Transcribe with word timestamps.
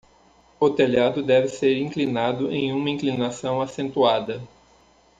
O 0.59 0.67
telhado 0.67 1.21
deve 1.21 1.47
ser 1.47 1.77
inclinado 1.77 2.49
em 2.51 2.73
uma 2.73 2.89
inclinação 2.89 3.61
acentuada. 3.61 4.41